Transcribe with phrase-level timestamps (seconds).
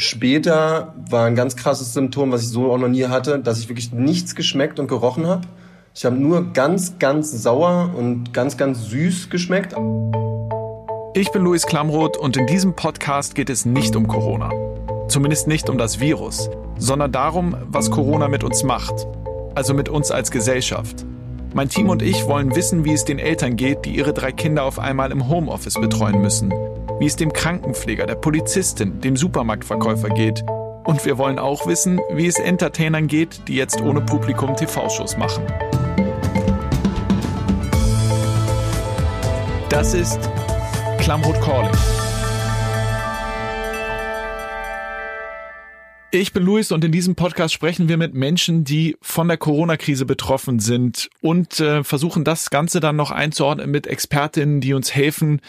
[0.00, 3.68] Später war ein ganz krasses Symptom, was ich so auch noch nie hatte, dass ich
[3.68, 5.40] wirklich nichts geschmeckt und gerochen habe.
[5.92, 9.74] Ich habe nur ganz, ganz sauer und ganz, ganz süß geschmeckt.
[11.14, 14.52] Ich bin Luis Klamroth und in diesem Podcast geht es nicht um Corona.
[15.08, 18.94] Zumindest nicht um das Virus, sondern darum, was Corona mit uns macht.
[19.56, 21.04] Also mit uns als Gesellschaft.
[21.54, 24.62] Mein Team und ich wollen wissen, wie es den Eltern geht, die ihre drei Kinder
[24.62, 26.54] auf einmal im Homeoffice betreuen müssen.
[27.00, 30.42] Wie es dem Krankenpfleger, der Polizistin, dem Supermarktverkäufer geht.
[30.84, 35.44] Und wir wollen auch wissen, wie es Entertainern geht, die jetzt ohne Publikum TV-Shows machen.
[39.68, 40.18] Das ist
[40.98, 41.70] Klamroth Calling.
[46.10, 50.04] Ich bin Luis und in diesem Podcast sprechen wir mit Menschen, die von der Corona-Krise
[50.04, 55.42] betroffen sind und äh, versuchen das Ganze dann noch einzuordnen mit Expertinnen, die uns helfen,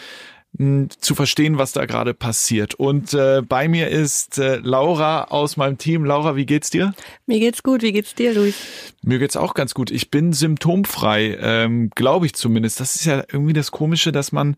[0.58, 2.74] zu verstehen, was da gerade passiert.
[2.74, 6.04] Und äh, bei mir ist äh, Laura aus meinem Team.
[6.04, 6.92] Laura, wie geht's dir?
[7.26, 7.82] Mir geht's gut.
[7.82, 8.56] Wie geht's dir, Luis?
[9.02, 9.90] Mir geht's auch ganz gut.
[9.90, 12.80] Ich bin symptomfrei, ähm, glaube ich zumindest.
[12.80, 14.56] Das ist ja irgendwie das Komische, dass man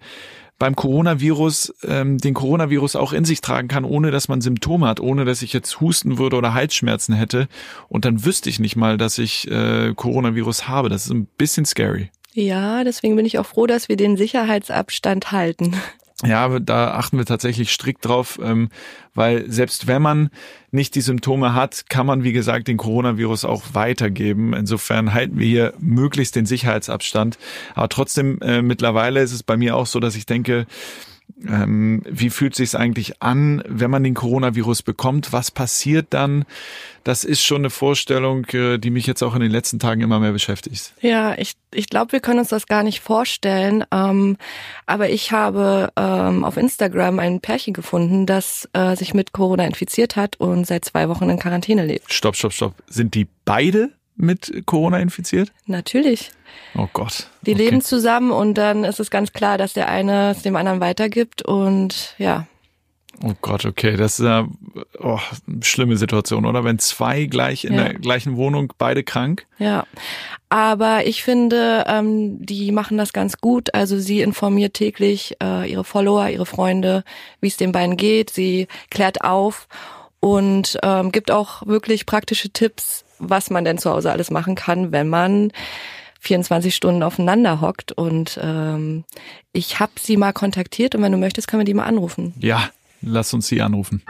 [0.59, 4.99] beim Coronavirus ähm, den Coronavirus auch in sich tragen kann, ohne dass man Symptome hat,
[4.99, 7.49] ohne dass ich jetzt husten würde oder Halsschmerzen hätte.
[7.89, 10.89] Und dann wüsste ich nicht mal, dass ich äh, Coronavirus habe.
[10.89, 12.11] Das ist ein bisschen scary.
[12.35, 15.77] Ja, deswegen bin ich auch froh, dass wir den Sicherheitsabstand halten.
[16.25, 18.69] Ja, da achten wir tatsächlich strikt drauf, ähm,
[19.13, 20.31] weil selbst wenn man
[20.71, 24.55] nicht die Symptome hat, kann man, wie gesagt, den Coronavirus auch weitergeben.
[24.55, 27.39] Insofern halten wir hier möglichst den Sicherheitsabstand.
[27.75, 30.67] Aber trotzdem, äh, mittlerweile ist es bei mir auch so, dass ich denke,
[31.47, 35.33] ähm, wie fühlt sich's eigentlich an, wenn man den Coronavirus bekommt?
[35.33, 36.45] Was passiert dann?
[37.05, 40.21] Das ist schon eine Vorstellung, äh, die mich jetzt auch in den letzten Tagen immer
[40.21, 40.93] mehr beschäftigt.
[41.01, 43.85] Ja, ich, ich glaube, wir können uns das gar nicht vorstellen.
[43.91, 44.37] Ähm,
[44.87, 50.17] aber ich habe ähm, auf Instagram ein Pärchen gefunden, das äh, sich mit Corona infiziert
[50.17, 52.13] hat und seit zwei Wochen in Quarantäne lebt.
[52.13, 52.75] Stopp, stopp, stopp.
[52.87, 53.91] Sind die beide
[54.23, 55.53] mit Corona infiziert?
[55.67, 56.31] Natürlich.
[56.75, 57.29] Oh Gott.
[57.43, 57.65] Die okay.
[57.65, 61.43] leben zusammen und dann ist es ganz klar, dass der eine es dem anderen weitergibt
[61.43, 62.47] und ja.
[63.25, 64.49] Oh Gott, okay, das ist eine
[64.99, 65.21] oh,
[65.61, 66.65] schlimme Situation, oder?
[66.65, 67.85] Wenn zwei gleich in ja.
[67.85, 69.47] der gleichen Wohnung, beide krank.
[69.59, 69.87] Ja,
[70.49, 73.75] aber ich finde, ähm, die machen das ganz gut.
[73.75, 77.05] Also sie informiert täglich äh, ihre Follower, ihre Freunde,
[77.41, 78.31] wie es den beiden geht.
[78.31, 79.69] Sie klärt auf
[80.23, 84.93] und ähm, gibt auch wirklich praktische Tipps, was man denn zu Hause alles machen kann,
[84.93, 85.51] wenn man
[86.21, 87.91] 24 Stunden aufeinander hockt.
[87.91, 89.03] Und ähm,
[89.53, 92.35] ich habe sie mal kontaktiert und wenn du möchtest, können wir die mal anrufen.
[92.39, 94.05] Ja, lass uns sie anrufen.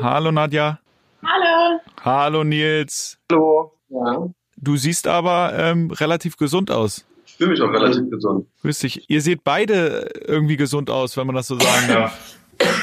[0.00, 0.78] Hallo Nadja.
[1.22, 1.80] Hallo.
[2.02, 3.18] Hallo Nils.
[3.30, 3.72] Hallo.
[3.90, 4.26] Ja.
[4.56, 7.04] Du siehst aber ähm, relativ gesund aus.
[7.26, 8.46] Ich fühle mich auch relativ gesund.
[8.62, 9.08] Grüß dich.
[9.08, 12.36] Ihr seht beide irgendwie gesund aus, wenn man das so sagen darf.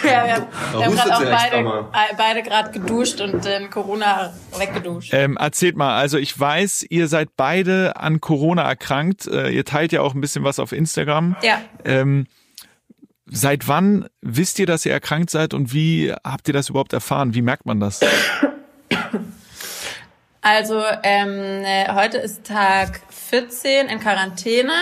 [0.03, 1.57] Ja, wir, wir haben gerade auch beide,
[1.93, 5.13] äh, beide gerade geduscht und den Corona weggeduscht.
[5.13, 9.27] Ähm, erzählt mal, also ich weiß, ihr seid beide an Corona erkrankt.
[9.27, 11.35] Äh, ihr teilt ja auch ein bisschen was auf Instagram.
[11.41, 11.61] Ja.
[11.85, 12.27] Ähm,
[13.27, 17.33] seit wann wisst ihr, dass ihr erkrankt seid und wie habt ihr das überhaupt erfahren?
[17.33, 18.01] Wie merkt man das?
[20.41, 24.73] Also ähm, äh, heute ist Tag 14 in Quarantäne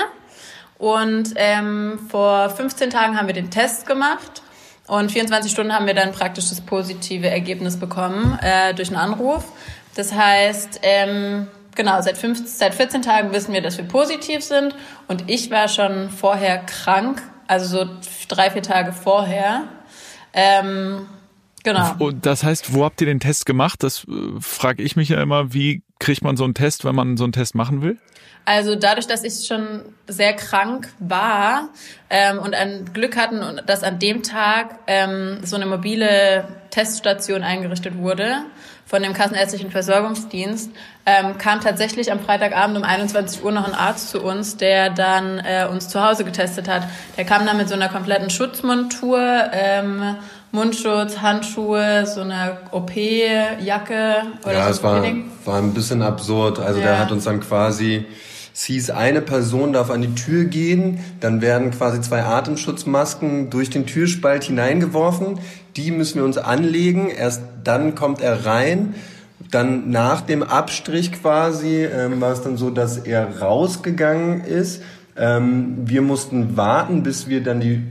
[0.80, 4.42] und ähm, vor 15 Tagen haben wir den Test gemacht
[4.88, 9.44] und 24 Stunden haben wir dann praktisch das positive Ergebnis bekommen äh, durch einen Anruf.
[9.94, 14.74] Das heißt, ähm, genau, seit, 15, seit 14 Tagen wissen wir, dass wir positiv sind.
[15.08, 17.92] Und ich war schon vorher krank, also so
[18.30, 19.66] drei, vier Tage vorher.
[20.34, 21.06] Ähm,
[21.64, 21.94] genau.
[22.00, 23.84] Und das heißt, wo habt ihr den Test gemacht?
[23.84, 25.54] Das äh, frage ich mich ja immer.
[25.54, 27.98] Wie kriegt man so einen Test, wenn man so einen Test machen will?
[28.46, 31.70] Also dadurch, dass ich schon sehr krank war
[32.10, 37.98] ähm, und ein Glück hatten, dass an dem Tag ähm, so eine mobile Teststation eingerichtet
[37.98, 38.46] wurde
[38.90, 40.72] von dem Kassenärztlichen Versorgungsdienst,
[41.06, 45.38] ähm, kam tatsächlich am Freitagabend um 21 Uhr noch ein Arzt zu uns, der dann
[45.38, 46.88] äh, uns zu Hause getestet hat.
[47.16, 49.20] Der kam dann mit so einer kompletten Schutzmontur,
[49.52, 50.16] ähm,
[50.52, 54.60] Mundschutz, Handschuhe, so eine OP-Jacke oder ja, so.
[54.60, 55.04] Ja, es war,
[55.46, 56.60] war ein bisschen absurd.
[56.60, 56.88] Also ja.
[56.88, 58.06] der hat uns dann quasi
[58.60, 63.70] es hieß, eine Person darf an die Tür gehen, dann werden quasi zwei Atemschutzmasken durch
[63.70, 65.40] den Türspalt hineingeworfen.
[65.78, 67.10] Die müssen wir uns anlegen.
[67.10, 68.96] Erst dann kommt er rein.
[69.50, 74.82] Dann nach dem Abstrich quasi ähm, war es dann so, dass er rausgegangen ist.
[75.16, 77.82] Ähm, wir mussten warten, bis wir dann die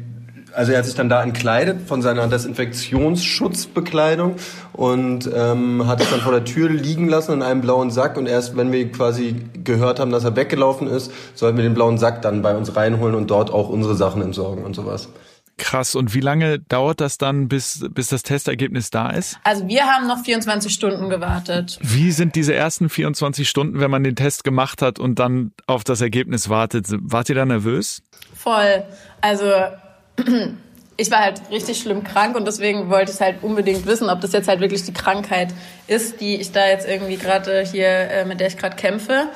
[0.54, 4.36] also er hat sich dann da entkleidet von seiner Desinfektionsschutzbekleidung
[4.72, 8.26] und ähm, hat es dann vor der Tür liegen lassen in einem blauen Sack und
[8.26, 12.22] erst wenn wir quasi gehört haben, dass er weggelaufen ist, sollten wir den blauen Sack
[12.22, 15.08] dann bei uns reinholen und dort auch unsere Sachen entsorgen und sowas.
[15.58, 15.96] Krass.
[15.96, 19.38] Und wie lange dauert das dann, bis, bis das Testergebnis da ist?
[19.42, 21.78] Also wir haben noch 24 Stunden gewartet.
[21.82, 25.82] Wie sind diese ersten 24 Stunden, wenn man den Test gemacht hat und dann auf
[25.82, 26.86] das Ergebnis wartet?
[26.88, 28.02] Wart ihr da nervös?
[28.34, 28.84] Voll.
[29.20, 29.50] Also
[30.96, 34.32] ich war halt richtig schlimm krank und deswegen wollte ich halt unbedingt wissen, ob das
[34.32, 35.54] jetzt halt wirklich die Krankheit
[35.86, 39.28] ist, die ich da jetzt irgendwie gerade hier, äh, mit der ich gerade kämpfe.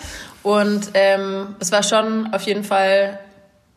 [0.42, 3.18] Und ähm, es war schon auf jeden Fall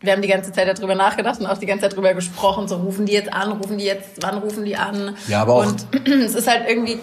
[0.05, 2.67] wir haben die ganze Zeit darüber nachgedacht und auch die ganze Zeit darüber gesprochen.
[2.67, 5.15] So rufen die jetzt an, rufen die jetzt, wann rufen die an?
[5.27, 5.65] Ja, aber auch.
[5.65, 6.99] Und es ist halt irgendwie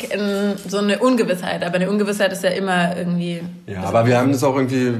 [0.68, 1.64] so eine Ungewissheit.
[1.64, 3.42] Aber eine Ungewissheit ist ja immer irgendwie.
[3.66, 4.94] Ja, aber wir haben das auch irgendwie,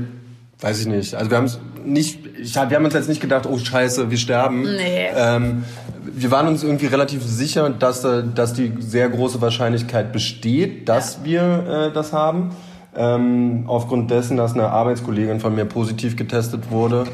[0.60, 1.14] weiß ich nicht.
[1.14, 4.18] Also wir haben es nicht, ich, wir haben uns jetzt nicht gedacht, oh Scheiße, wir
[4.18, 4.62] sterben.
[4.62, 5.08] Nee.
[5.14, 5.64] Ähm,
[6.04, 11.18] wir waren uns irgendwie relativ sicher, dass, äh, dass die sehr große Wahrscheinlichkeit besteht, dass
[11.18, 11.24] ja.
[11.24, 12.50] wir äh, das haben.
[12.94, 17.04] Ähm, aufgrund dessen, dass eine Arbeitskollegin von mir positiv getestet wurde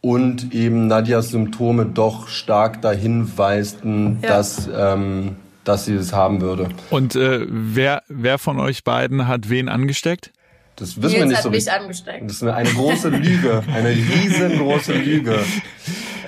[0.00, 4.28] und eben Nadias Symptome doch stark dahin weisten, ja.
[4.28, 6.68] dass, ähm, dass sie es haben würde.
[6.90, 10.30] Und äh, wer, wer von euch beiden hat wen angesteckt?
[10.78, 12.24] Das wissen Nils wir nicht hat so mich angesteckt.
[12.24, 15.38] Das ist eine, eine große Lüge, eine riesengroße Lüge.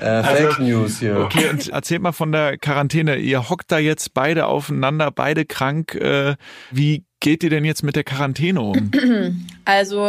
[0.00, 1.18] Äh, also, Fake News hier.
[1.18, 3.16] Okay, und erzählt mal von der Quarantäne.
[3.16, 5.94] Ihr hockt da jetzt beide aufeinander, beide krank.
[5.94, 6.36] Äh,
[6.70, 8.90] wie geht ihr denn jetzt mit der Quarantäne um?
[9.66, 10.08] Also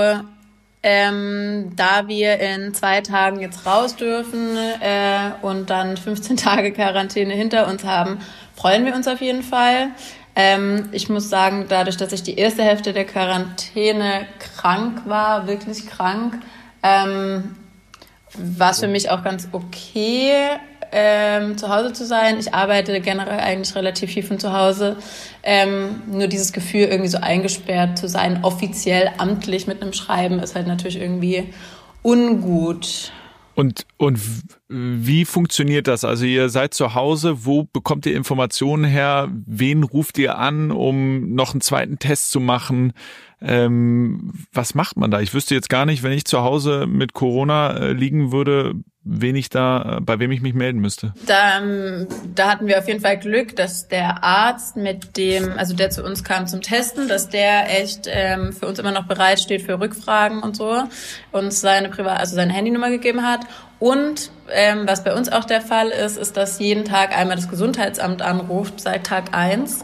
[0.84, 7.34] ähm, da wir in zwei Tagen jetzt raus dürfen äh, und dann 15 Tage Quarantäne
[7.34, 8.18] hinter uns haben,
[8.56, 9.90] freuen wir uns auf jeden Fall.
[10.36, 15.88] Ähm, ich muss sagen, dadurch, dass ich die erste Hälfte der Quarantäne krank war, wirklich
[15.88, 16.36] krank,
[16.84, 17.56] ähm,
[18.34, 20.32] war es für mich auch ganz okay,
[20.92, 22.38] ähm, zu Hause zu sein.
[22.40, 24.98] Ich arbeite generell eigentlich relativ viel von zu Hause.
[25.44, 30.56] Ähm, nur dieses Gefühl, irgendwie so eingesperrt zu sein, offiziell, amtlich mit einem Schreiben, ist
[30.56, 31.54] halt natürlich irgendwie
[32.02, 33.12] ungut.
[33.56, 34.20] Und, und
[34.72, 36.06] wie funktioniert das?
[36.06, 39.30] Also ihr seid zu Hause, wo bekommt ihr Informationen her?
[39.46, 42.94] Wen ruft ihr an, um noch einen zweiten Test zu machen?
[43.42, 45.20] Ähm, was macht man da?
[45.20, 49.36] Ich wüsste jetzt gar nicht, wenn ich zu Hause mit Corona äh, liegen würde, wen
[49.36, 51.14] ich da, bei wem ich mich melden müsste.
[51.26, 55.76] Da, ähm, da hatten wir auf jeden Fall Glück, dass der Arzt mit dem, also
[55.76, 59.40] der zu uns kam zum Testen, dass der echt ähm, für uns immer noch bereit
[59.40, 60.84] steht für Rückfragen und so,
[61.32, 63.42] uns seine Privat, also seine Handynummer gegeben hat.
[63.82, 67.50] Und ähm, was bei uns auch der Fall ist, ist, dass jeden Tag einmal das
[67.50, 69.84] Gesundheitsamt anruft seit Tag eins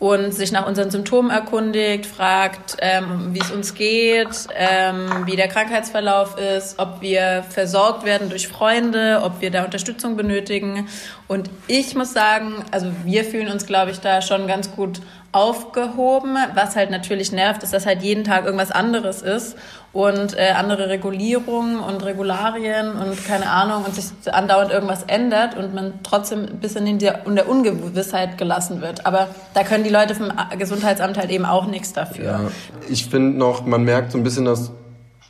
[0.00, 5.46] und sich nach unseren Symptomen erkundigt, fragt, ähm, wie es uns geht, ähm, wie der
[5.46, 10.88] Krankheitsverlauf ist, ob wir versorgt werden durch Freunde, ob wir da Unterstützung benötigen.
[11.28, 15.00] Und ich muss sagen, also wir fühlen uns, glaube ich, da schon ganz gut
[15.38, 16.36] aufgehoben.
[16.54, 19.56] Was halt natürlich nervt, ist, dass halt jeden Tag irgendwas anderes ist
[19.92, 25.74] und äh, andere Regulierungen und Regularien und keine Ahnung und sich andauernd irgendwas ändert und
[25.74, 29.06] man trotzdem ein bisschen in der, in der Ungewissheit gelassen wird.
[29.06, 32.24] Aber da können die Leute vom Gesundheitsamt halt eben auch nichts dafür.
[32.24, 32.40] Ja,
[32.88, 34.72] ich finde noch, man merkt so ein bisschen, dass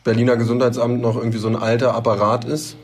[0.04, 2.76] Berliner Gesundheitsamt noch irgendwie so ein alter Apparat ist.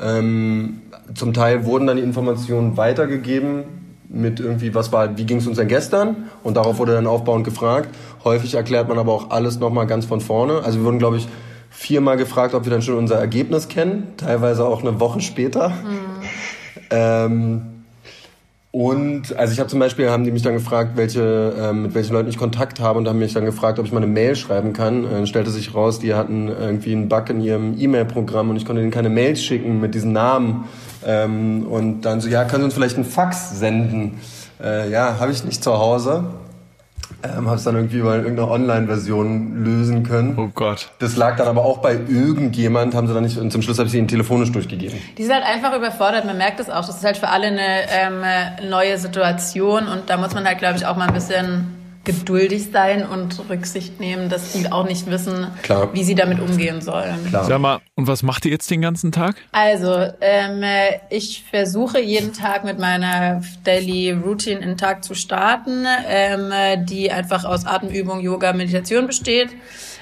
[0.00, 0.82] Ähm,
[1.14, 5.56] zum Teil wurden dann die Informationen weitergegeben mit irgendwie, was war, wie ging es uns
[5.56, 6.30] denn gestern?
[6.42, 7.88] Und darauf wurde dann aufbauend gefragt.
[8.24, 10.62] Häufig erklärt man aber auch alles nochmal ganz von vorne.
[10.64, 11.28] Also wir wurden, glaube ich,
[11.70, 15.70] viermal gefragt, ob wir dann schon unser Ergebnis kennen, teilweise auch eine Woche später.
[15.70, 15.74] Mhm.
[16.88, 17.62] Ähm,
[18.78, 22.12] und also ich habe zum Beispiel, haben die mich dann gefragt, welche, äh, mit welchen
[22.12, 24.74] Leuten ich Kontakt habe und haben mich dann gefragt, ob ich mal eine Mail schreiben
[24.74, 25.04] kann.
[25.04, 28.66] Äh, dann stellte sich raus, die hatten irgendwie einen Bug in ihrem E-Mail-Programm und ich
[28.66, 30.66] konnte denen keine Mails schicken mit diesen Namen.
[31.06, 34.20] Ähm, und dann so, ja, können Sie uns vielleicht einen Fax senden?
[34.62, 36.24] Äh, ja, habe ich nicht zu Hause.
[37.22, 40.36] Ähm, habe es dann irgendwie mal in irgendeiner Online-Version lösen können.
[40.36, 40.90] Oh Gott.
[40.98, 43.86] Das lag dann aber auch bei irgendjemand, haben sie dann nicht, und zum Schluss habe
[43.86, 44.98] ich sie ihnen telefonisch durchgegeben.
[45.16, 46.84] Die sind halt einfach überfordert, man merkt es auch.
[46.84, 50.76] Das ist halt für alle eine ähm, neue Situation und da muss man halt, glaube
[50.76, 51.75] ich, auch mal ein bisschen
[52.06, 55.92] geduldig sein und Rücksicht nehmen, dass die auch nicht wissen, Klar.
[55.92, 57.16] wie sie damit umgehen sollen.
[57.28, 57.44] Klar.
[57.44, 59.36] Sag mal, und was macht ihr jetzt den ganzen Tag?
[59.52, 60.62] Also, ähm,
[61.10, 66.52] ich versuche jeden Tag mit meiner Daily Routine in den Tag zu starten, ähm,
[66.86, 69.50] die einfach aus Atemübung, Yoga, Meditation besteht.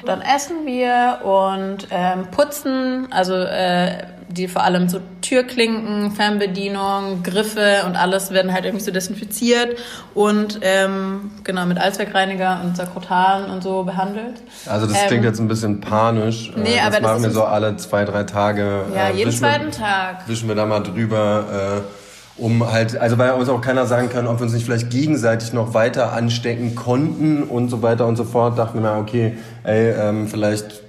[0.07, 7.83] Dann essen wir und ähm, putzen, also äh, die vor allem so Türklinken, Fernbedienung, Griffe
[7.87, 9.79] und alles werden halt irgendwie so desinfiziert
[10.15, 14.43] und ähm, genau mit Allzweckreiniger und Sakrotan und so behandelt.
[14.67, 16.51] Also das ähm, klingt jetzt ein bisschen panisch.
[16.57, 18.85] Äh, nee, das aber machen das wir so alle zwei, drei Tage.
[18.95, 20.29] Ja, äh, jeden zweiten wir, Tag.
[20.29, 21.83] Wischen wir da mal drüber.
[21.83, 22.04] Äh,
[22.37, 25.53] um halt, also weil uns auch keiner sagen kann, ob wir uns nicht vielleicht gegenseitig
[25.53, 30.27] noch weiter anstecken konnten und so weiter und so fort, dachten wir, okay, ey, ähm,
[30.27, 30.83] vielleicht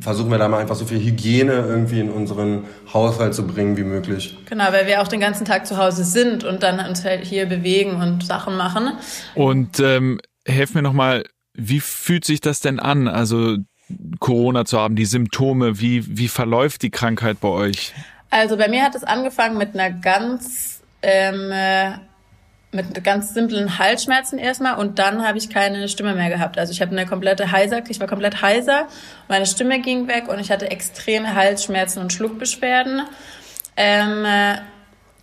[0.00, 3.84] versuchen wir da mal einfach so viel Hygiene irgendwie in unseren Haushalt zu bringen wie
[3.84, 4.36] möglich.
[4.46, 7.46] Genau, weil wir auch den ganzen Tag zu Hause sind und dann uns halt hier
[7.46, 8.92] bewegen und Sachen machen.
[9.34, 13.08] Und ähm, helf mir nochmal, wie fühlt sich das denn an?
[13.08, 13.56] Also
[14.20, 17.94] Corona zu haben, die Symptome, wie, wie verläuft die Krankheit bei euch?
[18.30, 21.92] Also bei mir hat es angefangen mit einer ganz ähm, äh,
[22.72, 26.58] mit ganz simplen Halsschmerzen erstmal und dann habe ich keine Stimme mehr gehabt.
[26.58, 28.88] Also ich habe eine komplette heiser, ich war komplett heiser,
[29.28, 33.02] meine Stimme ging weg und ich hatte extreme Halsschmerzen und Schluckbeschwerden.
[33.76, 34.56] Ähm, äh,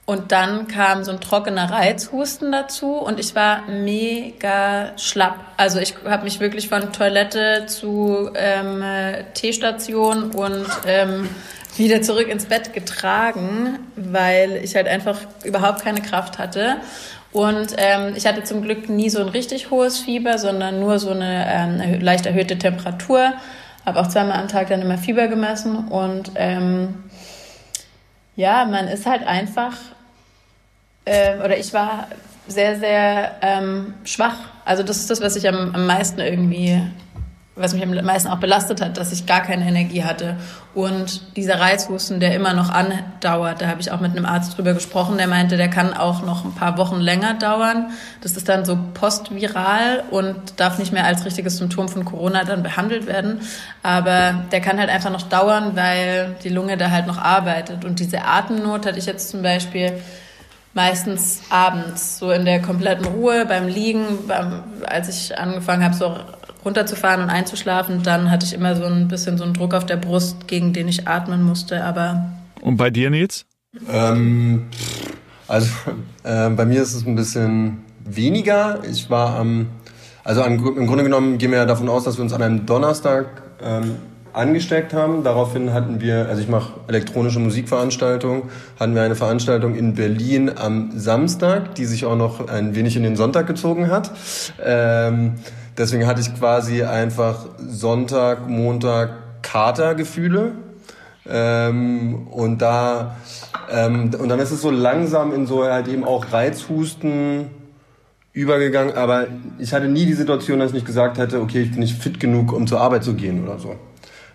[0.09, 5.35] und dann kam so ein trockener Reizhusten dazu und ich war mega schlapp.
[5.55, 11.29] Also ich habe mich wirklich von Toilette zu ähm, äh, Teestation und ähm,
[11.77, 16.77] wieder zurück ins Bett getragen, weil ich halt einfach überhaupt keine Kraft hatte.
[17.31, 21.11] Und ähm, ich hatte zum Glück nie so ein richtig hohes Fieber, sondern nur so
[21.11, 23.33] eine ähm, leicht erhöhte Temperatur.
[23.85, 25.87] Habe auch zweimal am Tag dann immer Fieber gemessen.
[25.89, 27.03] Und ähm,
[28.35, 29.73] ja, man ist halt einfach,
[31.05, 32.07] äh, oder ich war
[32.47, 34.37] sehr, sehr ähm, schwach.
[34.65, 36.81] Also das ist das, was ich am, am meisten irgendwie
[37.59, 40.37] was mich am meisten auch belastet hat, dass ich gar keine Energie hatte.
[40.73, 44.73] Und dieser Reizhusten, der immer noch andauert, da habe ich auch mit einem Arzt drüber
[44.73, 47.91] gesprochen, der meinte, der kann auch noch ein paar Wochen länger dauern.
[48.21, 52.63] Das ist dann so postviral und darf nicht mehr als richtiges Symptom von Corona dann
[52.63, 53.41] behandelt werden.
[53.83, 57.83] Aber der kann halt einfach noch dauern, weil die Lunge da halt noch arbeitet.
[57.83, 60.01] Und diese Atemnot hatte ich jetzt zum Beispiel
[60.73, 66.15] meistens abends, so in der kompletten Ruhe, beim Liegen, beim, als ich angefangen habe, so
[66.63, 69.97] runterzufahren und einzuschlafen, dann hatte ich immer so ein bisschen so einen Druck auf der
[69.97, 72.31] Brust, gegen den ich atmen musste, aber.
[72.61, 73.45] Und bei dir, Nils?
[73.91, 74.67] Ähm,
[75.47, 75.69] also
[76.23, 78.79] äh, bei mir ist es ein bisschen weniger.
[78.89, 79.67] Ich war am,
[80.23, 82.65] also an, im Grunde genommen gehen wir ja davon aus, dass wir uns an einem
[82.65, 83.95] Donnerstag ähm,
[84.33, 85.23] angesteckt haben.
[85.23, 88.43] Daraufhin hatten wir, also ich mache elektronische Musikveranstaltungen,
[88.79, 93.03] hatten wir eine Veranstaltung in Berlin am Samstag, die sich auch noch ein wenig in
[93.03, 94.11] den Sonntag gezogen hat.
[94.63, 95.35] Ähm,
[95.79, 100.51] Deswegen hatte ich quasi einfach Sonntag, Montag Katergefühle.
[101.27, 103.15] Ähm, und da
[103.71, 107.49] ähm, und dann ist es so langsam in so halt eben auch Reizhusten
[108.33, 111.79] übergegangen, aber ich hatte nie die Situation, dass ich nicht gesagt hätte, okay, ich bin
[111.79, 113.75] nicht fit genug, um zur Arbeit zu gehen oder so.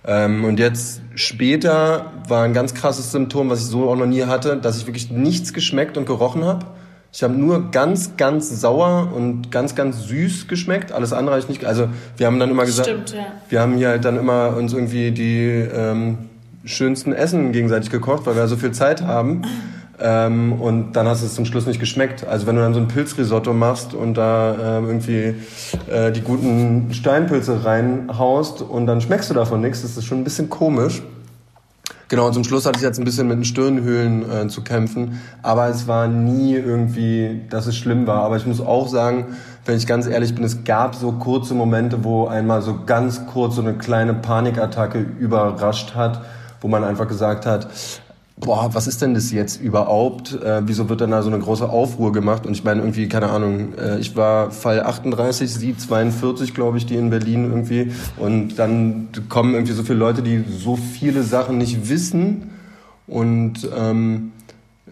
[0.07, 4.25] Ähm, und jetzt später war ein ganz krasses Symptom, was ich so auch noch nie
[4.25, 6.67] hatte, dass ich wirklich nichts geschmeckt und gerochen habe.
[7.15, 10.91] Ich habe nur ganz, ganz sauer und ganz, ganz süß geschmeckt.
[10.91, 11.65] Alles andere habe ich nicht.
[11.65, 13.27] Also wir haben dann immer gesagt, Stimmt, ja.
[13.49, 16.19] wir haben hier halt dann immer uns irgendwie die ähm,
[16.65, 19.43] schönsten Essen gegenseitig gekocht, weil wir so viel Zeit haben.
[20.01, 22.27] Ähm, und dann hast es zum Schluss nicht geschmeckt.
[22.27, 25.35] Also wenn du dann so ein Pilzrisotto machst und da ähm, irgendwie
[25.89, 30.25] äh, die guten Steinpilze reinhaust und dann schmeckst du davon nichts, das ist schon ein
[30.25, 31.01] bisschen komisch.
[32.09, 35.21] Genau, und zum Schluss hatte ich jetzt ein bisschen mit den Stirnhöhlen äh, zu kämpfen.
[35.43, 38.23] Aber es war nie irgendwie, dass es schlimm war.
[38.23, 42.05] Aber ich muss auch sagen, wenn ich ganz ehrlich bin, es gab so kurze Momente,
[42.05, 46.23] wo einmal so ganz kurz so eine kleine Panikattacke überrascht hat,
[46.61, 47.69] wo man einfach gesagt hat,
[48.37, 50.41] boah, was ist denn das jetzt überhaupt?
[50.43, 52.47] Äh, wieso wird dann da so eine große Aufruhr gemacht?
[52.47, 56.87] Und ich meine irgendwie, keine Ahnung, äh, ich war Fall 38, sie 42, glaube ich,
[56.87, 57.93] die in Berlin irgendwie.
[58.17, 62.51] Und dann kommen irgendwie so viele Leute, die so viele Sachen nicht wissen
[63.07, 64.33] und ähm,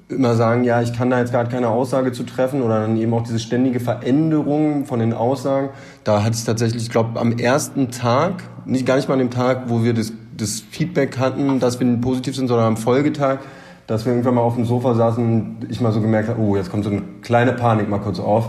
[0.09, 3.13] immer sagen, ja, ich kann da jetzt gerade keine Aussage zu treffen oder dann eben
[3.15, 5.71] auch diese ständige Veränderung von den Aussagen.
[6.05, 9.31] Da hatte ich tatsächlich, ich glaube, am ersten Tag, nicht gar nicht mal an dem
[9.31, 13.39] Tag, wo wir das das Feedback hatten, dass wir positiv sind, sondern am Folgetag,
[13.87, 16.57] dass wir irgendwann mal auf dem Sofa saßen und ich mal so gemerkt habe, oh,
[16.57, 18.49] jetzt kommt so eine kleine Panik mal kurz auf.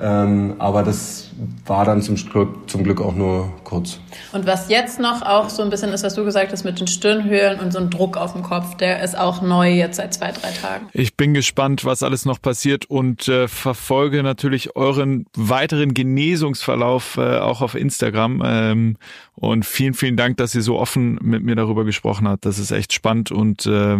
[0.00, 1.30] Ähm, aber das
[1.66, 4.00] war dann zum Glück, zum Glück auch nur kurz.
[4.32, 6.86] Und was jetzt noch auch so ein bisschen ist, was du gesagt hast mit den
[6.86, 10.32] Stirnhöhlen und so ein Druck auf dem Kopf, der ist auch neu jetzt seit zwei,
[10.32, 10.88] drei Tagen.
[10.92, 17.38] Ich bin gespannt, was alles noch passiert und äh, verfolge natürlich euren weiteren Genesungsverlauf äh,
[17.38, 18.42] auch auf Instagram.
[18.44, 18.96] Ähm,
[19.34, 22.44] und vielen, vielen Dank, dass ihr so offen mit mir darüber gesprochen habt.
[22.44, 23.96] Das ist echt spannend und äh,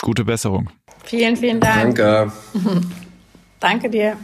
[0.00, 0.70] gute Besserung.
[1.04, 1.96] Vielen, vielen Dank.
[1.96, 2.32] Danke.
[3.60, 4.16] Danke dir.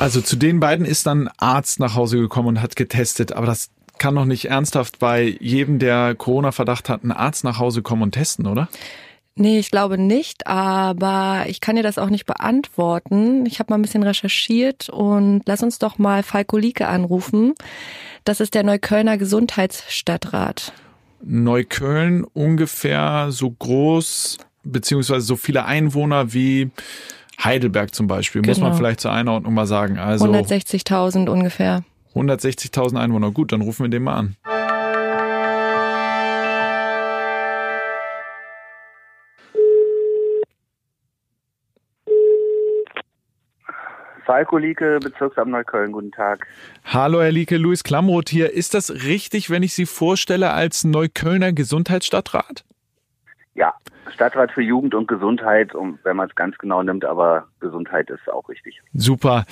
[0.00, 3.44] Also zu den beiden ist dann ein Arzt nach Hause gekommen und hat getestet, aber
[3.44, 8.00] das kann doch nicht ernsthaft bei jedem, der Corona-Verdacht hat, ein Arzt nach Hause kommen
[8.00, 8.70] und testen, oder?
[9.34, 13.44] Nee, ich glaube nicht, aber ich kann dir das auch nicht beantworten.
[13.44, 17.52] Ich habe mal ein bisschen recherchiert und lass uns doch mal Falko Lieke anrufen.
[18.24, 20.72] Das ist der Neuköllner Gesundheitsstadtrat.
[21.22, 26.70] Neukölln ungefähr so groß, beziehungsweise so viele Einwohner wie
[27.44, 28.50] Heidelberg zum Beispiel, genau.
[28.50, 28.78] muss man genau.
[28.78, 29.98] vielleicht zur Einordnung mal sagen.
[29.98, 31.82] Also 160.000 ungefähr.
[32.14, 33.30] 160.000 Einwohner.
[33.30, 34.36] Gut, dann rufen wir den mal an.
[44.26, 46.46] Falko Lieke, Bezirksamt Neukölln, guten Tag.
[46.84, 48.52] Hallo Herr Lieke, Luis Klamroth hier.
[48.52, 52.64] Ist das richtig, wenn ich Sie vorstelle als Neuköllner Gesundheitsstadtrat?
[53.54, 53.74] Ja,
[54.14, 58.48] Stadtrat für Jugend und Gesundheit, wenn man es ganz genau nimmt, aber Gesundheit ist auch
[58.48, 58.80] richtig.
[58.94, 59.44] Super.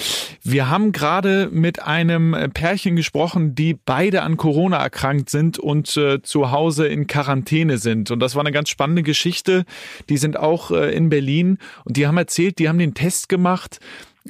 [0.43, 6.23] Wir haben gerade mit einem Pärchen gesprochen, die beide an Corona erkrankt sind und äh,
[6.23, 8.11] zu Hause in Quarantäne sind.
[8.11, 9.65] Und das war eine ganz spannende Geschichte.
[10.09, 13.81] Die sind auch äh, in Berlin und die haben erzählt, die haben den Test gemacht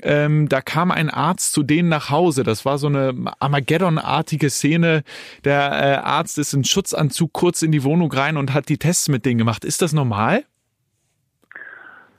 [0.02, 2.44] ähm, da kam ein Arzt zu denen nach Hause.
[2.44, 5.02] Das war so eine Armageddon-artige Szene.
[5.44, 9.08] Der äh, Arzt ist in Schutzanzug kurz in die Wohnung rein und hat die Tests
[9.08, 9.64] mit denen gemacht.
[9.64, 10.44] Ist das normal?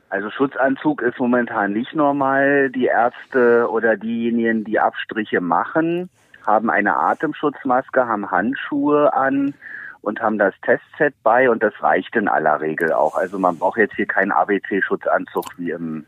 [0.09, 2.71] Also Schutzanzug ist momentan nicht normal.
[2.71, 6.09] Die Ärzte oder diejenigen, die Abstriche machen,
[6.45, 9.53] haben eine Atemschutzmaske, haben Handschuhe an
[10.01, 13.15] und haben das Testset bei und das reicht in aller Regel auch.
[13.15, 16.05] Also man braucht jetzt hier keinen ABC-Schutzanzug wie im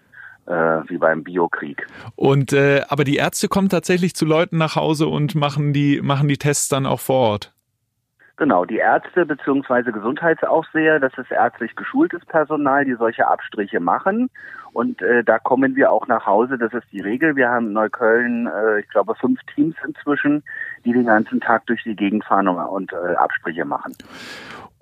[0.47, 0.51] äh,
[0.87, 1.85] wie beim Biokrieg.
[2.15, 6.27] Und äh, aber die Ärzte kommen tatsächlich zu Leuten nach Hause und machen die machen
[6.27, 7.53] die Tests dann auch vor Ort.
[8.41, 9.91] Genau, die Ärzte bzw.
[9.91, 14.31] Gesundheitsaufseher, das ist ärztlich geschultes Personal, die solche Abstriche machen.
[14.73, 17.35] Und äh, da kommen wir auch nach Hause, das ist die Regel.
[17.35, 20.43] Wir haben in Neukölln, äh, ich glaube, fünf Teams inzwischen,
[20.85, 23.93] die den ganzen Tag durch die Gegend fahren und äh, Abstriche machen.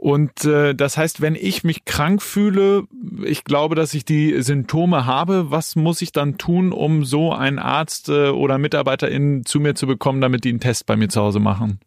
[0.01, 2.83] Und äh, das heißt, wenn ich mich krank fühle,
[3.21, 7.59] ich glaube, dass ich die Symptome habe, was muss ich dann tun, um so einen
[7.59, 11.19] Arzt äh, oder Mitarbeiterin zu mir zu bekommen, damit die einen Test bei mir zu
[11.19, 11.81] Hause machen?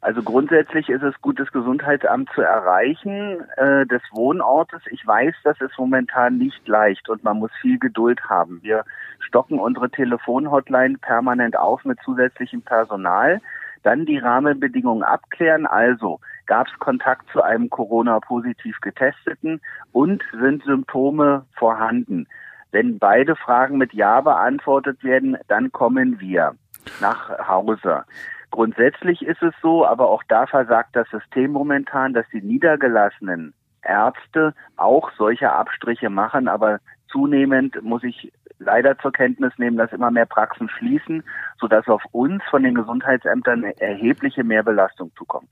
[0.00, 4.82] Also grundsätzlich ist es gut, das Gesundheitsamt zu erreichen äh, des Wohnortes.
[4.90, 8.58] Ich weiß, das ist momentan nicht leicht und man muss viel Geduld haben.
[8.62, 8.84] Wir
[9.20, 13.40] stocken unsere Telefonhotline permanent auf mit zusätzlichem Personal.
[13.84, 15.66] Dann die Rahmenbedingungen abklären.
[15.66, 16.18] Also
[16.50, 19.60] gab es Kontakt zu einem Corona-positiv getesteten
[19.92, 22.26] und sind Symptome vorhanden.
[22.72, 26.56] Wenn beide Fragen mit Ja beantwortet werden, dann kommen wir
[27.00, 28.02] nach Hause.
[28.50, 34.52] Grundsätzlich ist es so, aber auch da versagt das System momentan, dass die niedergelassenen Ärzte
[34.76, 36.80] auch solche Abstriche machen, aber
[37.12, 41.24] zunehmend muss ich leider zur Kenntnis nehmen, dass immer mehr Praxen schließen,
[41.58, 45.48] sodass auf uns von den Gesundheitsämtern eine erhebliche Mehrbelastung zukommt.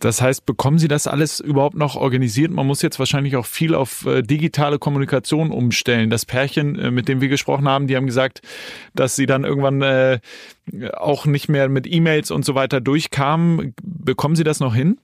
[0.00, 2.50] Das heißt, bekommen Sie das alles überhaupt noch organisiert?
[2.50, 6.10] Man muss jetzt wahrscheinlich auch viel auf äh, digitale Kommunikation umstellen.
[6.10, 8.40] Das Pärchen, äh, mit dem wir gesprochen haben, die haben gesagt,
[8.94, 10.20] dass sie dann irgendwann äh,
[10.96, 13.74] auch nicht mehr mit E-Mails und so weiter durchkamen.
[13.82, 14.98] Bekommen Sie das noch hin?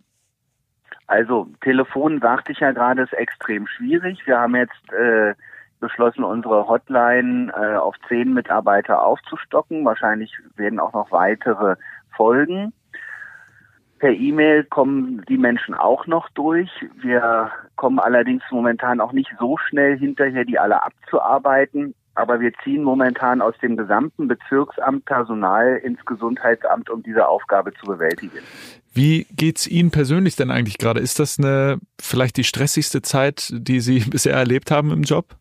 [1.06, 4.20] Also Telefon, sagte ich ja gerade, ist extrem schwierig.
[4.26, 5.34] Wir haben jetzt äh,
[5.80, 9.84] beschlossen, unsere Hotline äh, auf zehn Mitarbeiter aufzustocken.
[9.84, 11.76] Wahrscheinlich werden auch noch weitere
[12.14, 12.72] folgen.
[13.98, 16.70] Per E-Mail kommen die Menschen auch noch durch.
[17.02, 21.94] Wir kommen allerdings momentan auch nicht so schnell hinterher, die alle abzuarbeiten.
[22.14, 27.86] Aber wir ziehen momentan aus dem gesamten Bezirksamt Personal ins Gesundheitsamt, um diese Aufgabe zu
[27.86, 28.38] bewältigen.
[28.92, 31.00] Wie geht's Ihnen persönlich denn eigentlich gerade?
[31.00, 35.36] Ist das eine vielleicht die stressigste Zeit, die Sie bisher erlebt haben im Job?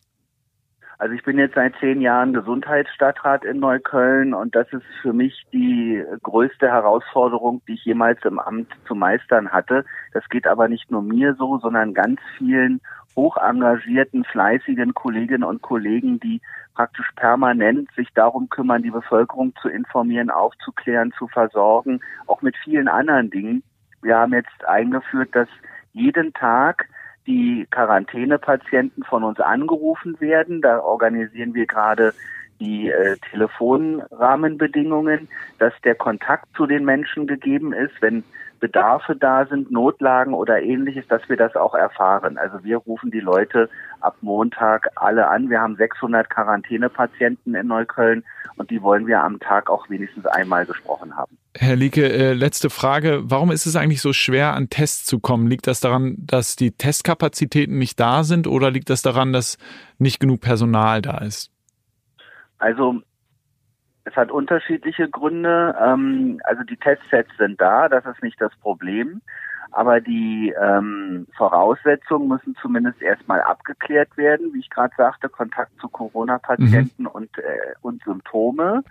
[1.00, 5.46] Also ich bin jetzt seit zehn Jahren Gesundheitsstadtrat in Neukölln und das ist für mich
[5.50, 9.86] die größte Herausforderung, die ich jemals im Amt zu meistern hatte.
[10.12, 12.82] Das geht aber nicht nur mir so, sondern ganz vielen
[13.16, 16.42] hoch engagierten, fleißigen Kolleginnen und Kollegen, die
[16.74, 22.88] praktisch permanent sich darum kümmern, die Bevölkerung zu informieren, aufzuklären, zu versorgen, auch mit vielen
[22.88, 23.62] anderen Dingen.
[24.02, 25.48] Wir haben jetzt eingeführt, dass
[25.94, 26.89] jeden Tag
[27.26, 30.62] die Quarantänepatienten von uns angerufen werden.
[30.62, 32.14] Da organisieren wir gerade
[32.60, 35.28] die äh, Telefonrahmenbedingungen,
[35.58, 38.22] dass der Kontakt zu den Menschen gegeben ist, wenn
[38.60, 42.36] Bedarfe da sind, Notlagen oder ähnliches, dass wir das auch erfahren.
[42.36, 45.48] Also wir rufen die Leute ab Montag alle an.
[45.48, 48.22] Wir haben 600 Quarantänepatienten in Neukölln
[48.56, 51.39] und die wollen wir am Tag auch wenigstens einmal gesprochen haben.
[51.62, 53.20] Herr Lieke, äh, letzte Frage.
[53.24, 55.46] Warum ist es eigentlich so schwer, an Tests zu kommen?
[55.46, 59.58] Liegt das daran, dass die Testkapazitäten nicht da sind oder liegt das daran, dass
[59.98, 61.52] nicht genug Personal da ist?
[62.58, 63.02] Also
[64.04, 65.76] Es hat unterschiedliche Gründe.
[65.78, 69.20] Ähm, also die Testsets sind da, das ist nicht das Problem.
[69.72, 75.90] Aber die ähm, Voraussetzungen müssen zumindest erstmal abgeklärt werden, wie ich gerade sagte, Kontakt zu
[75.90, 77.08] Corona-Patienten mhm.
[77.08, 78.82] und, äh, und Symptome.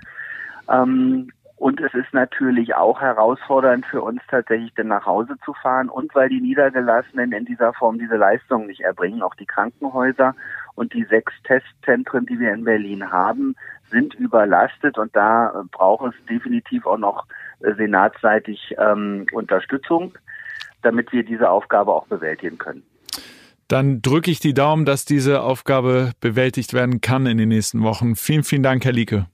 [0.69, 5.89] Ähm, und es ist natürlich auch herausfordernd für uns tatsächlich denn nach Hause zu fahren
[5.89, 10.35] und weil die Niedergelassenen in dieser Form diese Leistung nicht erbringen, auch die Krankenhäuser
[10.75, 13.55] und die sechs Testzentren, die wir in Berlin haben,
[13.91, 17.25] sind überlastet und da braucht es definitiv auch noch
[17.59, 20.17] äh, senatsseitig ähm, Unterstützung,
[20.81, 22.83] damit wir diese Aufgabe auch bewältigen können.
[23.67, 28.15] Dann drücke ich die Daumen, dass diese Aufgabe bewältigt werden kann in den nächsten Wochen.
[28.15, 29.27] Vielen, vielen Dank, Herr Lieke.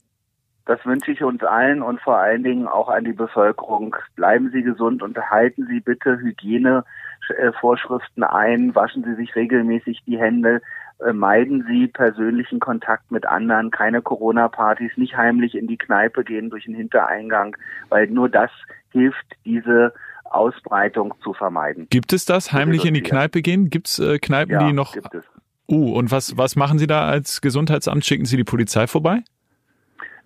[0.66, 3.96] Das wünsche ich uns allen und vor allen Dingen auch an die Bevölkerung.
[4.16, 10.64] Bleiben Sie gesund und halten Sie bitte Hygienevorschriften ein, waschen Sie sich regelmäßig die Hände,
[11.06, 16.50] äh, meiden Sie persönlichen Kontakt mit anderen, keine Corona-Partys, nicht heimlich in die Kneipe gehen
[16.50, 17.56] durch den Hintereingang,
[17.90, 18.50] weil nur das
[18.90, 21.86] hilft, diese Ausbreitung zu vermeiden.
[21.92, 23.70] Gibt es das, heimlich in die Kneipe gehen?
[23.70, 24.94] Gibt es äh, Kneipen, ja, die noch...
[24.94, 25.24] Gibt es.
[25.68, 28.06] Uh, und was, was machen Sie da als Gesundheitsamt?
[28.06, 29.24] Schicken Sie die Polizei vorbei?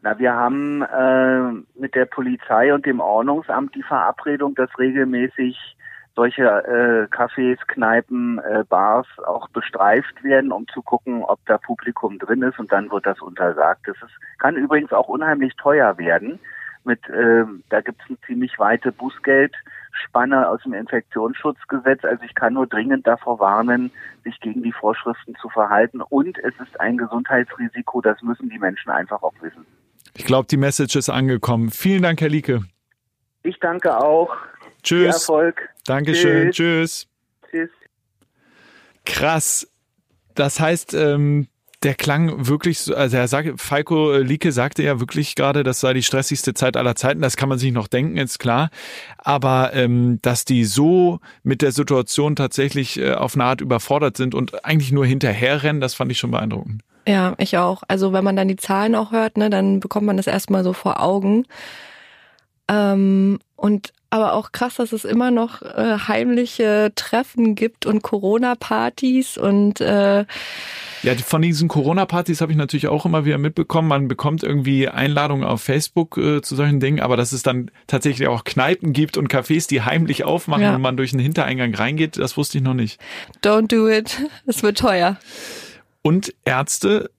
[0.01, 5.75] Na, wir haben äh, mit der Polizei und dem Ordnungsamt die Verabredung, dass regelmäßig
[6.15, 12.17] solche äh, Cafés, Kneipen, äh, Bars auch bestreift werden, um zu gucken, ob da Publikum
[12.17, 13.87] drin ist und dann wird das untersagt.
[13.87, 16.39] Das ist, kann übrigens auch unheimlich teuer werden.
[16.85, 22.05] Mit, äh, da gibt es eine ziemlich weite Bußgeldspanne aus dem Infektionsschutzgesetz.
[22.05, 23.91] Also ich kann nur dringend davor warnen,
[24.23, 26.01] sich gegen die Vorschriften zu verhalten.
[26.01, 29.65] Und es ist ein Gesundheitsrisiko, das müssen die Menschen einfach auch wissen.
[30.15, 31.69] Ich glaube, die Message ist angekommen.
[31.69, 32.63] Vielen Dank, Herr Lieke.
[33.43, 34.35] Ich danke auch.
[34.83, 34.99] Tschüss.
[34.99, 35.69] Viel Erfolg.
[35.85, 36.51] Dankeschön.
[36.51, 37.07] Tschüss.
[37.49, 37.69] Tschüss.
[39.05, 39.67] Krass.
[40.35, 41.47] Das heißt, ähm,
[41.83, 45.93] der klang wirklich, so, also er sagt, Falco Lieke sagte ja wirklich gerade, das sei
[45.93, 47.21] die stressigste Zeit aller Zeiten.
[47.21, 48.69] Das kann man sich noch denken, ist klar.
[49.17, 54.35] Aber ähm, dass die so mit der Situation tatsächlich äh, auf eine Art überfordert sind
[54.35, 56.83] und eigentlich nur hinterherrennen, das fand ich schon beeindruckend.
[57.09, 57.81] Ja, ich auch.
[57.87, 60.73] Also wenn man dann die Zahlen auch hört, ne, dann bekommt man das erstmal so
[60.73, 61.47] vor Augen.
[62.67, 69.39] Ähm, und aber auch krass, dass es immer noch äh, heimliche Treffen gibt und Corona-Partys
[69.39, 70.25] und äh,
[71.01, 73.87] ja, von diesen Corona-Partys habe ich natürlich auch immer wieder mitbekommen.
[73.87, 78.27] Man bekommt irgendwie Einladungen auf Facebook äh, zu solchen Dingen, aber dass es dann tatsächlich
[78.27, 80.75] auch Kneipen gibt und Cafés, die heimlich aufmachen ja.
[80.75, 82.99] und man durch den Hintereingang reingeht, das wusste ich noch nicht.
[83.41, 84.21] Don't do it.
[84.45, 85.17] Es wird teuer.
[86.09, 87.11] Und Ärzte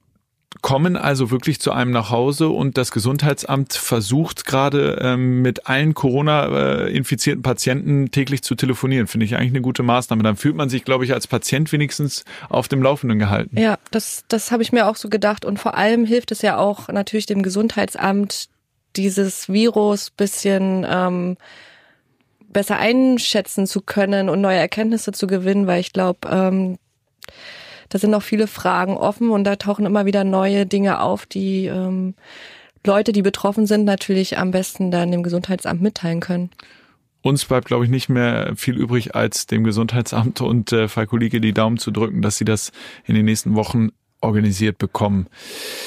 [0.63, 5.95] kommen also wirklich zu einem nach Hause und das Gesundheitsamt versucht gerade ähm, mit allen
[5.95, 9.07] Corona-infizierten Patienten täglich zu telefonieren.
[9.07, 10.25] Finde ich eigentlich eine gute Maßnahme.
[10.25, 13.57] Dann fühlt man sich, glaube ich, als Patient wenigstens auf dem Laufenden gehalten.
[13.57, 15.45] Ja, das, das habe ich mir auch so gedacht.
[15.45, 18.49] Und vor allem hilft es ja auch natürlich dem Gesundheitsamt,
[18.97, 21.37] dieses Virus bisschen ähm,
[22.49, 26.77] besser einschätzen zu können und neue Erkenntnisse zu gewinnen, weil ich glaube, ähm,
[27.91, 31.67] da sind noch viele Fragen offen und da tauchen immer wieder neue Dinge auf, die
[31.67, 32.15] ähm,
[32.87, 36.51] Leute, die betroffen sind, natürlich am besten dann dem Gesundheitsamt mitteilen können.
[37.23, 41.53] Uns bleibt, glaube ich, nicht mehr viel übrig, als dem Gesundheitsamt und äh, Falkolige die
[41.53, 42.73] Daumen zu drücken, dass sie das
[43.05, 43.91] in den nächsten Wochen
[44.23, 45.27] organisiert bekommen.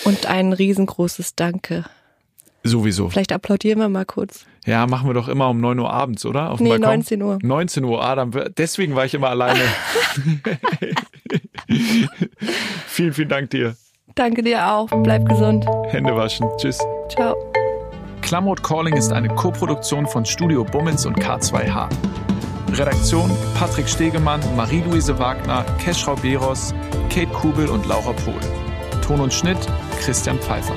[0.04, 1.86] Und ein riesengroßes Danke.
[2.64, 3.10] Sowieso.
[3.10, 4.46] Vielleicht applaudieren wir mal kurz.
[4.66, 6.52] Ja, machen wir doch immer um 9 Uhr abends, oder?
[6.52, 6.90] Auf nee, Balkon?
[6.90, 7.40] 19 Uhr.
[7.42, 8.32] 19 Uhr, Adam.
[8.58, 9.60] Deswegen war ich immer alleine.
[12.88, 13.76] vielen, vielen Dank dir.
[14.16, 14.90] Danke dir auch.
[15.04, 15.66] Bleib gesund.
[15.90, 16.48] Hände waschen.
[16.58, 16.80] Tschüss.
[17.10, 17.36] Ciao.
[18.22, 21.90] Klamroth Calling ist eine Koproduktion von Studio Bummens und K2H.
[22.72, 26.74] Redaktion Patrick Stegemann, Marie-Louise Wagner, Keschrau Beros,
[27.10, 28.40] Kate Kubel und Laura Pohl.
[29.02, 29.60] Ton und Schnitt
[30.00, 30.74] Christian Pfeiffer.